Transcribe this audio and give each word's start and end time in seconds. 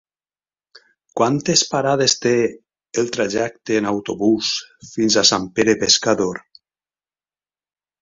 Quantes 1.19 1.63
parades 1.73 2.15
té 2.23 2.31
el 3.03 3.13
trajecte 3.19 3.79
en 3.83 3.91
autobús 3.93 4.53
fins 4.91 5.21
a 5.25 5.29
Sant 5.35 5.49
Pere 5.61 5.81
Pescador? 5.87 6.45